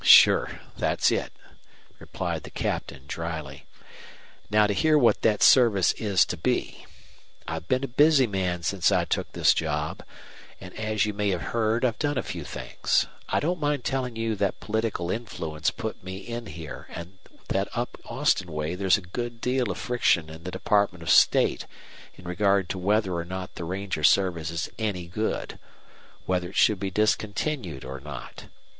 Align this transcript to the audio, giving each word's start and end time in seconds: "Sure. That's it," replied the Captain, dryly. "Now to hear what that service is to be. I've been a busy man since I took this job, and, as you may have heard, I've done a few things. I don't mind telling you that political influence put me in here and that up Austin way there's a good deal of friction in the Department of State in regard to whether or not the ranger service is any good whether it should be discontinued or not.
"Sure. 0.03 0.59
That's 0.79 1.11
it," 1.11 1.31
replied 1.99 2.41
the 2.41 2.49
Captain, 2.49 3.03
dryly. 3.07 3.67
"Now 4.49 4.65
to 4.65 4.73
hear 4.73 4.97
what 4.97 5.21
that 5.21 5.43
service 5.43 5.91
is 5.91 6.25
to 6.25 6.37
be. 6.37 6.87
I've 7.47 7.67
been 7.67 7.83
a 7.83 7.87
busy 7.87 8.25
man 8.25 8.63
since 8.63 8.91
I 8.91 9.05
took 9.05 9.33
this 9.33 9.53
job, 9.53 10.01
and, 10.59 10.75
as 10.75 11.05
you 11.05 11.13
may 11.13 11.29
have 11.29 11.53
heard, 11.53 11.85
I've 11.85 11.99
done 11.99 12.17
a 12.17 12.23
few 12.23 12.43
things. 12.43 13.05
I 13.29 13.39
don't 13.39 13.59
mind 13.59 13.83
telling 13.83 14.15
you 14.15 14.33
that 14.37 14.59
political 14.59 15.11
influence 15.11 15.69
put 15.69 16.03
me 16.03 16.17
in 16.17 16.47
here 16.47 16.87
and 16.89 17.19
that 17.49 17.67
up 17.75 17.99
Austin 18.05 18.51
way 18.51 18.73
there's 18.73 18.97
a 18.97 19.01
good 19.01 19.39
deal 19.39 19.69
of 19.69 19.77
friction 19.77 20.31
in 20.31 20.45
the 20.45 20.49
Department 20.49 21.03
of 21.03 21.11
State 21.11 21.67
in 22.15 22.25
regard 22.25 22.69
to 22.69 22.79
whether 22.79 23.13
or 23.13 23.23
not 23.25 23.53
the 23.53 23.65
ranger 23.65 24.03
service 24.03 24.49
is 24.49 24.67
any 24.79 25.05
good 25.05 25.59
whether 26.25 26.49
it 26.49 26.55
should 26.57 26.79
be 26.79 26.89
discontinued 26.89 27.85
or 27.85 27.99
not. 27.99 28.45